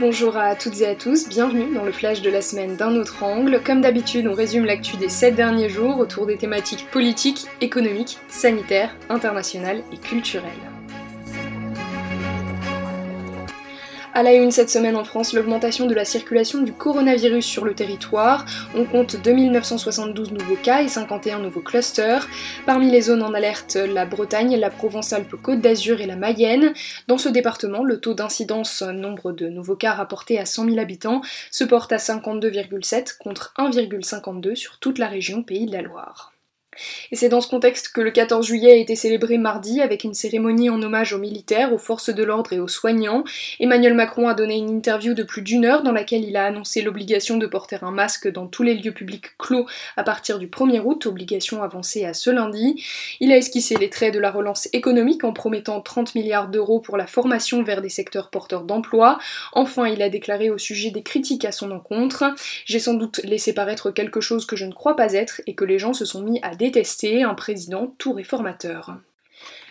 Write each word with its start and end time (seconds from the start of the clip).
Bonjour 0.00 0.36
à 0.36 0.54
toutes 0.54 0.80
et 0.80 0.86
à 0.86 0.94
tous, 0.94 1.28
bienvenue 1.28 1.74
dans 1.74 1.82
le 1.82 1.90
flash 1.90 2.22
de 2.22 2.30
la 2.30 2.40
semaine 2.40 2.76
d'un 2.76 2.94
autre 2.94 3.24
angle. 3.24 3.60
Comme 3.64 3.80
d'habitude, 3.80 4.28
on 4.28 4.34
résume 4.34 4.64
l'actu 4.64 4.96
des 4.96 5.08
7 5.08 5.34
derniers 5.34 5.68
jours 5.68 5.98
autour 5.98 6.24
des 6.24 6.36
thématiques 6.36 6.86
politiques, 6.92 7.46
économiques, 7.60 8.18
sanitaires, 8.28 8.94
internationales 9.08 9.82
et 9.92 9.96
culturelles. 9.96 10.77
À 14.14 14.22
la 14.22 14.32
une 14.32 14.50
cette 14.50 14.70
semaine 14.70 14.96
en 14.96 15.04
France, 15.04 15.34
l'augmentation 15.34 15.86
de 15.86 15.94
la 15.94 16.04
circulation 16.04 16.62
du 16.62 16.72
coronavirus 16.72 17.44
sur 17.44 17.64
le 17.64 17.74
territoire. 17.74 18.46
On 18.74 18.84
compte 18.84 19.16
2972 19.22 20.32
nouveaux 20.32 20.56
cas 20.56 20.82
et 20.82 20.88
51 20.88 21.40
nouveaux 21.40 21.60
clusters. 21.60 22.26
Parmi 22.64 22.90
les 22.90 23.02
zones 23.02 23.22
en 23.22 23.34
alerte, 23.34 23.76
la 23.76 24.06
Bretagne, 24.06 24.56
la 24.56 24.70
Provence-Alpes-Côte 24.70 25.60
d'Azur 25.60 26.00
et 26.00 26.06
la 26.06 26.16
Mayenne. 26.16 26.72
Dans 27.06 27.18
ce 27.18 27.28
département, 27.28 27.84
le 27.84 28.00
taux 28.00 28.14
d'incidence, 28.14 28.82
nombre 28.82 29.32
de 29.32 29.48
nouveaux 29.48 29.76
cas 29.76 29.92
rapportés 29.92 30.38
à 30.38 30.46
100 30.46 30.64
000 30.64 30.78
habitants, 30.78 31.20
se 31.50 31.64
porte 31.64 31.92
à 31.92 31.98
52,7 31.98 33.18
contre 33.18 33.52
1,52 33.58 34.54
sur 34.54 34.78
toute 34.78 34.98
la 34.98 35.08
région 35.08 35.42
Pays 35.42 35.66
de 35.66 35.72
la 35.72 35.82
Loire. 35.82 36.32
Et 37.10 37.16
c'est 37.16 37.28
dans 37.28 37.40
ce 37.40 37.48
contexte 37.48 37.90
que 37.90 38.00
le 38.00 38.10
14 38.10 38.46
juillet 38.46 38.72
a 38.72 38.76
été 38.76 38.96
célébré 38.96 39.38
mardi 39.38 39.80
avec 39.80 40.04
une 40.04 40.14
cérémonie 40.14 40.70
en 40.70 40.82
hommage 40.82 41.12
aux 41.12 41.18
militaires, 41.18 41.72
aux 41.72 41.78
forces 41.78 42.10
de 42.10 42.22
l'ordre 42.22 42.52
et 42.52 42.60
aux 42.60 42.68
soignants. 42.68 43.24
Emmanuel 43.60 43.94
Macron 43.94 44.28
a 44.28 44.34
donné 44.34 44.56
une 44.56 44.70
interview 44.70 45.14
de 45.14 45.22
plus 45.22 45.42
d'une 45.42 45.64
heure 45.64 45.82
dans 45.82 45.92
laquelle 45.92 46.24
il 46.24 46.36
a 46.36 46.44
annoncé 46.46 46.82
l'obligation 46.82 47.36
de 47.36 47.46
porter 47.46 47.78
un 47.82 47.90
masque 47.90 48.30
dans 48.30 48.46
tous 48.46 48.62
les 48.62 48.74
lieux 48.74 48.92
publics 48.92 49.36
clos 49.38 49.66
à 49.96 50.02
partir 50.02 50.38
du 50.38 50.48
1er 50.48 50.80
août, 50.84 51.06
obligation 51.06 51.62
avancée 51.62 52.04
à 52.04 52.14
ce 52.14 52.30
lundi. 52.30 52.82
Il 53.20 53.32
a 53.32 53.36
esquissé 53.36 53.76
les 53.76 53.90
traits 53.90 54.14
de 54.14 54.18
la 54.18 54.30
relance 54.30 54.68
économique 54.72 55.24
en 55.24 55.32
promettant 55.32 55.80
30 55.80 56.14
milliards 56.14 56.48
d'euros 56.48 56.80
pour 56.80 56.96
la 56.96 57.06
formation 57.06 57.62
vers 57.62 57.82
des 57.82 57.88
secteurs 57.88 58.30
porteurs 58.30 58.64
d'emploi. 58.64 59.18
Enfin, 59.52 59.86
il 59.86 60.02
a 60.02 60.08
déclaré 60.08 60.50
au 60.50 60.58
sujet 60.58 60.90
des 60.90 61.02
critiques 61.02 61.44
à 61.44 61.52
son 61.52 61.70
encontre 61.70 62.24
J'ai 62.64 62.78
sans 62.78 62.94
doute 62.94 63.20
laissé 63.24 63.52
paraître 63.52 63.90
quelque 63.90 64.20
chose 64.20 64.46
que 64.46 64.56
je 64.56 64.64
ne 64.64 64.72
crois 64.72 64.96
pas 64.96 65.12
être 65.12 65.40
et 65.46 65.54
que 65.54 65.64
les 65.64 65.78
gens 65.78 65.92
se 65.92 66.04
sont 66.04 66.22
mis 66.22 66.40
à 66.42 66.54
détester, 66.70 67.22
un 67.22 67.34
président 67.34 67.94
tout 67.98 68.12
réformateur. 68.12 68.98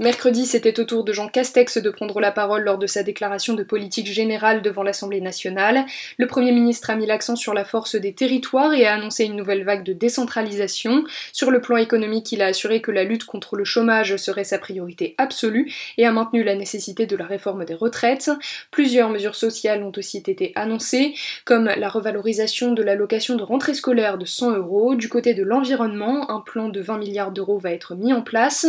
Mercredi, 0.00 0.46
c'était 0.46 0.80
au 0.80 0.84
tour 0.84 1.04
de 1.04 1.12
Jean 1.12 1.28
Castex 1.28 1.76
de 1.76 1.90
prendre 1.90 2.20
la 2.20 2.32
parole 2.32 2.62
lors 2.62 2.78
de 2.78 2.86
sa 2.86 3.02
déclaration 3.02 3.52
de 3.52 3.62
politique 3.62 4.06
générale 4.06 4.62
devant 4.62 4.82
l'Assemblée 4.82 5.20
nationale. 5.20 5.84
Le 6.16 6.26
Premier 6.26 6.52
ministre 6.52 6.88
a 6.88 6.96
mis 6.96 7.04
l'accent 7.04 7.36
sur 7.36 7.52
la 7.52 7.66
force 7.66 7.96
des 7.96 8.14
territoires 8.14 8.72
et 8.72 8.86
a 8.86 8.94
annoncé 8.94 9.26
une 9.26 9.36
nouvelle 9.36 9.62
vague 9.62 9.84
de 9.84 9.92
décentralisation. 9.92 11.04
Sur 11.34 11.50
le 11.50 11.60
plan 11.60 11.76
économique, 11.76 12.32
il 12.32 12.40
a 12.40 12.46
assuré 12.46 12.80
que 12.80 12.90
la 12.90 13.04
lutte 13.04 13.26
contre 13.26 13.56
le 13.56 13.64
chômage 13.64 14.16
serait 14.16 14.44
sa 14.44 14.56
priorité 14.58 15.14
absolue 15.18 15.70
et 15.98 16.06
a 16.06 16.12
maintenu 16.12 16.44
la 16.44 16.54
nécessité 16.54 17.04
de 17.04 17.16
la 17.16 17.26
réforme 17.26 17.66
des 17.66 17.74
retraites. 17.74 18.30
Plusieurs 18.70 19.10
mesures 19.10 19.36
sociales 19.36 19.82
ont 19.82 19.92
aussi 19.98 20.16
été 20.16 20.52
annoncées, 20.54 21.12
comme 21.44 21.66
la 21.66 21.88
revalorisation 21.90 22.72
de 22.72 22.82
l'allocation 22.82 23.36
de 23.36 23.42
rentrée 23.42 23.74
scolaire 23.74 24.16
de 24.16 24.24
100 24.24 24.52
euros. 24.52 24.94
Du 24.94 25.10
côté 25.10 25.34
de 25.34 25.42
l'environnement, 25.42 26.30
un 26.30 26.40
plan 26.40 26.70
de 26.70 26.80
20 26.80 26.96
milliards 26.96 27.32
d'euros 27.32 27.58
va 27.58 27.72
être 27.72 27.94
mis 27.96 28.14
en 28.14 28.22
place. 28.22 28.66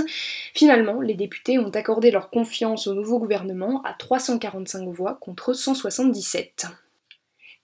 Finalement, 0.53 0.99
députés 1.21 1.59
ont 1.59 1.69
accordé 1.69 2.09
leur 2.09 2.29
confiance 2.31 2.87
au 2.87 2.95
nouveau 2.95 3.19
gouvernement 3.19 3.83
à 3.83 3.93
345 3.93 4.89
voix 4.89 5.19
contre 5.21 5.53
177. 5.53 6.65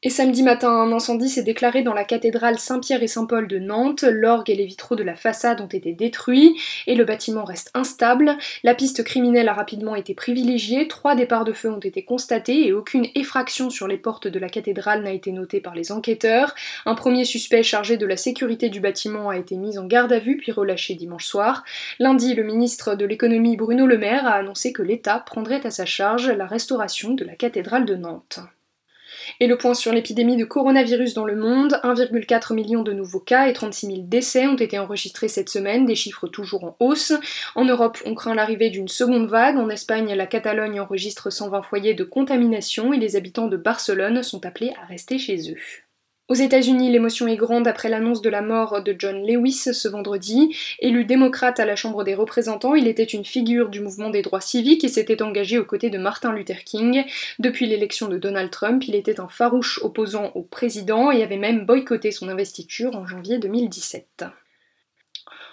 Et 0.03 0.12
samedi 0.12 0.44
matin, 0.44 0.70
un 0.70 0.92
incendie 0.92 1.28
s'est 1.28 1.42
déclaré 1.42 1.81
dans 1.81 1.95
la 1.95 2.03
cathédrale 2.03 2.59
Saint-Pierre 2.59 3.02
et 3.02 3.08
Saint-Paul 3.08 3.48
de 3.48 3.58
Nantes. 3.58 4.03
L'orgue 4.03 4.52
et 4.52 4.56
les 4.56 4.67
vitraux 4.67 4.95
de 4.95 5.02
la 5.02 5.16
façade 5.16 5.59
ont 5.59 5.66
été 5.66 5.92
détruits 5.92 6.62
et 6.86 6.94
le 6.94 7.03
bâtiment 7.03 7.44
reste 7.44 7.72
instable. 7.73 8.38
La 8.64 8.75
piste 8.75 9.03
criminelle 9.03 9.50
a 9.50 9.56
rapidement 9.56 9.95
été 9.95 10.14
privilégiée. 10.14 10.88
Trois 10.88 11.16
départs 11.16 11.45
de 11.45 11.52
feu 11.52 11.72
ont 11.72 11.80
été 11.80 12.06
constatés 12.06 12.68
et 12.68 12.73
aucune 12.73 13.08
effraction 13.16 13.72
sur 13.72 13.88
les 13.88 13.98
portes 13.98 14.28
de 14.28 14.38
la 14.38 14.50
cathédrale 14.50 15.02
n'a 15.02 15.13
été 15.13 15.31
notée 15.31 15.62
par 15.62 15.74
les 15.74 15.91
enquêteurs. 15.91 16.53
Un 16.86 16.94
premier 16.94 17.25
suspect 17.25 17.63
chargé 17.63 17.97
de 17.97 18.06
la 18.06 18.18
sécurité 18.18 18.69
du 18.69 18.80
bâtiment 18.80 19.30
a 19.30 19.38
été 19.38 19.56
mis 19.56 19.80
en 19.80 19.88
garde 19.88 20.13
à 20.13 20.19
vue 20.19 20.38
puis 20.38 20.52
relâché 20.52 20.94
dimanche 20.94 21.25
soir. 21.25 21.63
Lundi, 21.97 22.36
le 22.36 22.44
ministre 22.44 22.94
de 22.94 23.06
l'économie 23.06 23.57
Bruno 23.57 23.88
Le 23.88 23.97
Maire 23.97 24.28
a 24.28 24.34
annoncé 24.34 24.74
que 24.74 24.84
l'État 24.84 25.18
prendrait 25.18 25.66
à 25.66 25.72
sa 25.72 25.88
charge 25.88 26.30
la 26.30 26.46
restauration 26.46 27.16
de 27.16 27.25
la 27.25 27.34
cathédrale 27.34 27.86
de 27.86 27.96
Nantes. 27.96 28.41
Et 29.39 29.47
le 29.47 29.57
point 29.57 29.73
sur 29.73 29.91
l'épidémie 29.91 30.38
de 30.38 30.45
coronavirus 30.45 31.13
dans 31.13 31.25
le 31.25 31.35
monde, 31.35 31.79
1,4 31.83 32.53
million 32.53 32.83
de 32.83 32.93
nouveaux 32.93 33.19
cas 33.19 33.47
et 33.47 33.53
36 33.53 33.88
000 33.88 33.97
décès 34.03 34.47
ont 34.47 34.55
été 34.55 34.79
enregistrés 34.79 35.27
cette 35.27 35.49
semaine, 35.49 35.85
des 35.85 35.95
chiffres 35.95 36.27
toujours 36.27 36.63
en 36.63 36.75
hausse. 36.79 37.13
En 37.55 37.65
Europe, 37.65 37.97
on 38.05 38.15
craint 38.15 38.35
l'arrivée 38.35 38.69
d'une 38.69 38.88
seconde 38.88 39.27
vague. 39.27 39.57
En 39.57 39.69
Espagne, 39.69 40.13
la 40.13 40.27
Catalogne 40.27 40.79
enregistre 40.79 41.29
120 41.29 41.61
foyers 41.61 41.93
de 41.93 42.03
contamination 42.03 42.93
et 42.93 42.97
les 42.97 43.15
habitants 43.15 43.47
de 43.47 43.57
Barcelone 43.57 44.23
sont 44.23 44.45
appelés 44.45 44.73
à 44.81 44.85
rester 44.85 45.17
chez 45.17 45.51
eux. 45.51 45.87
Aux 46.29 46.33
États-Unis, 46.33 46.91
l'émotion 46.91 47.25
est 47.29 47.38
grande 47.38 47.69
après 47.69 47.88
l'annonce 47.88 48.21
de 48.21 48.29
la 48.29 48.41
mort 48.41 48.83
de 48.83 48.93
John 48.99 49.25
Lewis 49.25 49.71
ce 49.71 49.88
vendredi. 49.88 50.53
Élu 50.79 51.05
démocrate 51.05 51.57
à 51.61 51.65
la 51.65 51.77
Chambre 51.77 52.03
des 52.03 52.15
représentants, 52.15 52.75
il 52.75 52.89
était 52.89 53.05
une 53.05 53.23
figure 53.23 53.69
du 53.69 53.79
mouvement 53.79 54.09
des 54.09 54.23
droits 54.23 54.41
civiques 54.41 54.83
et 54.83 54.89
s'était 54.89 55.21
engagé 55.21 55.57
aux 55.57 55.63
côtés 55.63 55.89
de 55.89 55.97
Martin 55.97 56.33
Luther 56.33 56.65
King. 56.65 57.05
Depuis 57.39 57.65
l'élection 57.65 58.09
de 58.09 58.17
Donald 58.17 58.51
Trump, 58.51 58.83
il 58.89 58.95
était 58.95 59.21
un 59.21 59.29
farouche 59.29 59.79
opposant 59.83 60.33
au 60.35 60.41
président 60.41 61.11
et 61.11 61.23
avait 61.23 61.38
même 61.38 61.65
boycotté 61.65 62.11
son 62.11 62.27
investiture 62.27 62.97
en 62.97 63.07
janvier 63.07 63.39
2017. 63.39 64.25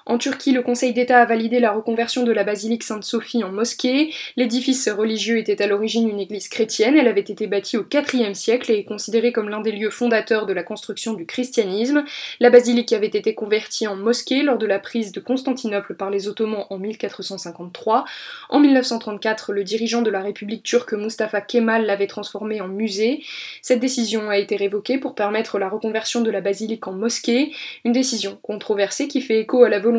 En 0.06 0.18
Turquie, 0.18 0.52
le 0.52 0.60
Conseil 0.60 0.92
d'État 0.92 1.18
a 1.18 1.24
validé 1.24 1.60
la 1.60 1.72
reconversion 1.72 2.24
de 2.24 2.32
la 2.32 2.44
basilique 2.44 2.82
Sainte-Sophie 2.82 3.42
en 3.42 3.50
mosquée. 3.50 4.12
L'édifice 4.36 4.86
religieux 4.90 5.38
était 5.38 5.62
à 5.62 5.66
l'origine 5.66 6.10
une 6.10 6.20
église 6.20 6.48
chrétienne, 6.48 6.98
elle 6.98 7.08
avait 7.08 7.20
été 7.20 7.46
bâtie 7.46 7.78
au 7.78 7.86
IVe 7.90 8.34
siècle 8.34 8.70
et 8.70 8.80
est 8.80 8.84
considérée 8.84 9.32
comme 9.32 9.48
l'un 9.48 9.62
des 9.62 9.72
lieux 9.72 9.88
fondateurs 9.88 10.44
de 10.44 10.52
la 10.52 10.62
construction 10.62 11.14
du 11.14 11.24
christianisme. 11.24 12.04
La 12.38 12.50
basilique 12.50 12.92
avait 12.92 13.06
été 13.06 13.34
convertie 13.34 13.86
en 13.86 13.96
mosquée 13.96 14.42
lors 14.42 14.58
de 14.58 14.66
la 14.66 14.78
prise 14.78 15.10
de 15.10 15.20
Constantinople 15.20 15.94
par 15.94 16.10
les 16.10 16.28
Ottomans 16.28 16.66
en 16.68 16.76
1453. 16.76 18.04
En 18.50 18.60
1934, 18.60 19.54
le 19.54 19.64
dirigeant 19.64 20.02
de 20.02 20.10
la 20.10 20.20
République 20.20 20.64
turque 20.64 20.92
Mustafa 20.92 21.40
Kemal 21.40 21.86
l'avait 21.86 22.08
transformée 22.08 22.60
en 22.60 22.68
musée. 22.68 23.22
Cette 23.62 23.80
décision 23.80 24.28
a 24.28 24.36
été 24.36 24.56
révoquée 24.56 24.98
pour 24.98 25.14
permettre 25.14 25.58
la 25.58 25.70
reconversion 25.70 26.20
de 26.20 26.30
la 26.30 26.42
basilique 26.42 26.86
en 26.86 26.92
mosquée, 26.92 27.52
une 27.86 27.92
décision 27.92 28.38
controversée 28.42 29.08
qui 29.08 29.22
fait 29.22 29.40
écho 29.40 29.64
à 29.64 29.70
la 29.70 29.78
volonté 29.78 29.93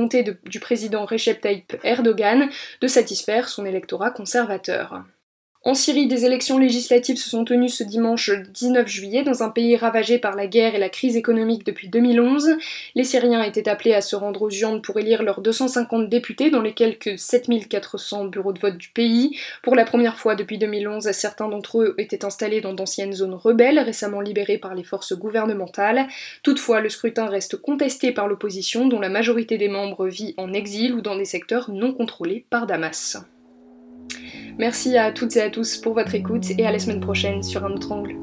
du 0.46 0.60
président 0.60 1.06
Recep 1.06 1.42
Tayyip 1.42 1.78
Erdogan 1.84 2.50
de 2.82 2.88
satisfaire 2.88 3.50
son 3.50 3.66
électorat 3.66 4.12
conservateur. 4.12 5.04
En 5.68 5.74
Syrie, 5.74 6.06
des 6.06 6.26
élections 6.26 6.60
législatives 6.60 7.18
se 7.18 7.28
sont 7.28 7.44
tenues 7.44 7.70
ce 7.70 7.84
dimanche 7.84 8.30
19 8.30 8.88
juillet 8.88 9.24
dans 9.24 9.42
un 9.42 9.50
pays 9.50 9.76
ravagé 9.76 10.20
par 10.20 10.36
la 10.36 10.46
guerre 10.46 10.76
et 10.76 10.78
la 10.80 10.90
crise 10.90 11.18
économique 11.18 11.66
depuis 11.66 11.90
2011. 11.90 12.58
Les 12.94 13.04
Syriens 13.04 13.42
étaient 13.42 13.68
appelés 13.68 13.96
à 13.96 14.02
se 14.02 14.16
rendre 14.16 14.44
aux 14.44 14.52
urnes 14.52 14.84
pour 14.84 15.00
élire 15.00 15.24
leurs 15.24 15.42
250 15.42 16.08
députés 16.08 16.52
dans 16.52 16.62
les 16.62 16.76
quelques 16.76 17.18
7400 17.18 18.26
bureaux 18.26 18.54
de 18.54 18.60
vote 18.60 18.78
du 18.78 18.90
pays. 18.90 19.40
Pour 19.64 19.74
la 19.74 19.86
première 19.86 20.20
fois 20.20 20.36
depuis 20.36 20.60
2011, 20.60 21.10
certains 21.14 21.48
d'entre 21.48 21.82
eux 21.82 21.96
étaient 21.98 22.26
installés 22.26 22.62
dans 22.62 22.76
d'anciennes 22.76 23.14
zones 23.14 23.34
rebelles 23.34 23.80
récemment 23.80 24.22
libérées 24.22 24.60
par 24.60 24.76
les 24.76 24.84
forces 24.84 25.18
gouvernementales. 25.18 26.08
Toutefois, 26.44 26.80
le 26.80 26.90
scrutin 26.90 27.26
reste 27.26 27.58
contesté 27.60 28.12
par 28.12 28.28
l'opposition 28.28 28.88
dont 28.88 29.00
la 29.00 29.10
majorité 29.10 29.58
des 29.58 29.70
membres 29.70 30.06
vit 30.06 30.36
en 30.38 30.54
exil 30.54 30.94
ou 30.94 31.02
dans 31.02 31.18
des 31.18 31.26
secteurs 31.26 31.72
non 31.72 31.92
contrôlés 31.92 32.46
par 32.52 32.68
Damas. 32.68 33.26
Merci 34.58 34.98
à 34.98 35.12
toutes 35.12 35.36
et 35.36 35.42
à 35.42 35.50
tous 35.50 35.78
pour 35.78 35.94
votre 35.94 36.16
écoute 36.16 36.46
et 36.58 36.66
à 36.66 36.72
la 36.72 36.80
semaine 36.80 37.02
prochaine 37.02 37.44
sur 37.44 37.66
un 37.66 37.72
autre 37.72 37.92
angle. 37.92 38.16